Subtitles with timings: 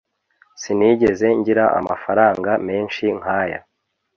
[0.61, 3.59] Sinigeze ngira amafaranga menshi nkaya